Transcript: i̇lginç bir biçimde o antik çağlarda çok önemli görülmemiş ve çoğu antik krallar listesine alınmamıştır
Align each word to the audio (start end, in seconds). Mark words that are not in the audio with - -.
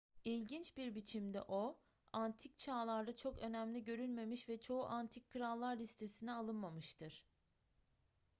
i̇lginç 0.23 0.77
bir 0.77 0.95
biçimde 0.95 1.41
o 1.41 1.79
antik 2.13 2.57
çağlarda 2.57 3.15
çok 3.15 3.39
önemli 3.39 3.83
görülmemiş 3.83 4.49
ve 4.49 4.59
çoğu 4.59 4.83
antik 4.85 5.29
krallar 5.29 5.77
listesine 5.77 6.31
alınmamıştır 6.31 7.25